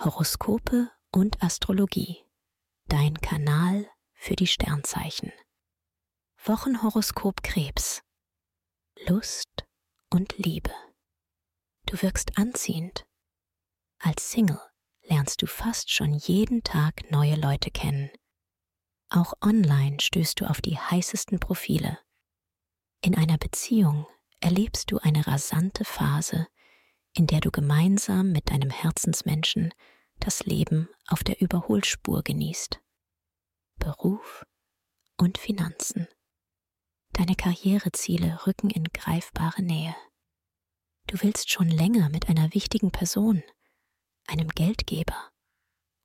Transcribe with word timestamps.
Horoskope 0.00 0.92
und 1.10 1.42
Astrologie. 1.42 2.24
Dein 2.86 3.20
Kanal 3.20 3.90
für 4.12 4.36
die 4.36 4.46
Sternzeichen. 4.46 5.32
Wochenhoroskop 6.44 7.42
Krebs. 7.42 8.02
Lust 9.08 9.66
und 10.10 10.38
Liebe. 10.38 10.70
Du 11.86 12.00
wirkst 12.00 12.38
anziehend. 12.38 13.08
Als 13.98 14.30
Single 14.30 14.60
lernst 15.02 15.42
du 15.42 15.48
fast 15.48 15.90
schon 15.90 16.14
jeden 16.14 16.62
Tag 16.62 17.10
neue 17.10 17.34
Leute 17.34 17.72
kennen. 17.72 18.08
Auch 19.10 19.34
online 19.42 19.98
stößt 20.00 20.40
du 20.40 20.48
auf 20.48 20.60
die 20.60 20.78
heißesten 20.78 21.40
Profile. 21.40 21.98
In 23.00 23.16
einer 23.16 23.38
Beziehung 23.38 24.06
erlebst 24.38 24.92
du 24.92 24.98
eine 24.98 25.26
rasante 25.26 25.84
Phase, 25.84 26.46
in 27.18 27.26
der 27.26 27.40
du 27.40 27.50
gemeinsam 27.50 28.30
mit 28.30 28.48
deinem 28.50 28.70
Herzensmenschen 28.70 29.74
das 30.20 30.46
Leben 30.46 30.88
auf 31.08 31.24
der 31.24 31.40
Überholspur 31.40 32.22
genießt. 32.22 32.80
Beruf 33.80 34.46
und 35.16 35.36
Finanzen. 35.36 36.06
Deine 37.14 37.34
Karriereziele 37.34 38.46
rücken 38.46 38.70
in 38.70 38.84
greifbare 38.84 39.62
Nähe. 39.62 39.96
Du 41.08 41.20
willst 41.20 41.50
schon 41.50 41.68
länger 41.68 42.08
mit 42.08 42.28
einer 42.28 42.54
wichtigen 42.54 42.92
Person, 42.92 43.42
einem 44.28 44.48
Geldgeber 44.50 45.32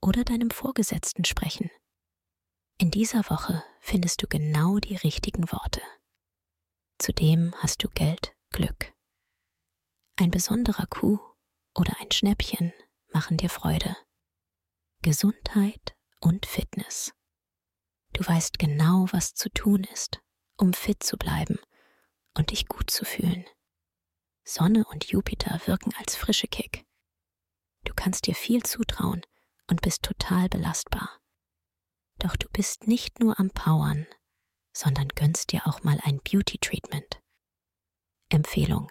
oder 0.00 0.22
deinem 0.22 0.50
Vorgesetzten 0.52 1.24
sprechen. 1.24 1.72
In 2.78 2.92
dieser 2.92 3.28
Woche 3.28 3.64
findest 3.80 4.22
du 4.22 4.28
genau 4.28 4.78
die 4.78 4.94
richtigen 4.94 5.50
Worte. 5.50 5.82
Zudem 6.98 7.52
hast 7.58 7.82
du 7.82 7.88
Geld, 7.88 8.32
Glück. 8.50 8.92
Ein 10.20 10.30
besonderer 10.30 10.84
Coup 10.84 11.18
oder 11.74 11.96
ein 11.98 12.10
Schnäppchen 12.10 12.74
machen 13.10 13.38
dir 13.38 13.48
Freude. 13.48 13.96
Gesundheit 15.00 15.96
und 16.20 16.44
Fitness. 16.44 17.14
Du 18.12 18.26
weißt 18.26 18.58
genau, 18.58 19.06
was 19.12 19.32
zu 19.32 19.48
tun 19.48 19.84
ist, 19.84 20.20
um 20.58 20.74
fit 20.74 21.02
zu 21.02 21.16
bleiben 21.16 21.58
und 22.36 22.50
dich 22.50 22.68
gut 22.68 22.90
zu 22.90 23.06
fühlen. 23.06 23.46
Sonne 24.44 24.84
und 24.90 25.06
Jupiter 25.06 25.58
wirken 25.64 25.94
als 25.96 26.16
frische 26.16 26.48
Kick. 26.48 26.84
Du 27.86 27.94
kannst 27.94 28.26
dir 28.26 28.34
viel 28.34 28.62
zutrauen 28.62 29.22
und 29.68 29.80
bist 29.80 30.02
total 30.02 30.50
belastbar. 30.50 31.18
Doch 32.18 32.36
du 32.36 32.46
bist 32.50 32.86
nicht 32.86 33.20
nur 33.20 33.40
am 33.40 33.48
Powern, 33.52 34.06
sondern 34.74 35.08
gönnst 35.08 35.52
dir 35.52 35.66
auch 35.66 35.82
mal 35.82 35.98
ein 36.02 36.20
Beauty-Treatment. 36.20 37.22
Empfehlung. 38.28 38.90